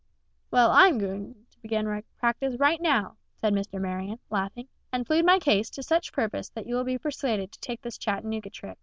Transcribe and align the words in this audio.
"Well, 0.49 0.71
I 0.71 0.87
am 0.87 0.97
going 0.97 1.35
to 1.51 1.59
begin 1.61 1.85
my 1.85 2.03
practice 2.17 2.55
right 2.57 2.81
now," 2.81 3.17
said 3.39 3.53
Mr. 3.53 3.79
Marion, 3.79 4.17
laughing, 4.31 4.67
"and 4.91 5.05
plead 5.05 5.25
my 5.25 5.37
case 5.37 5.69
to 5.69 5.83
such 5.83 6.11
purpose 6.11 6.49
that 6.49 6.65
you 6.65 6.73
will 6.73 6.83
be 6.83 6.97
persuaded 6.97 7.51
to 7.51 7.59
take 7.59 7.83
this 7.83 7.99
Chattanooga 7.99 8.49
trip." 8.49 8.79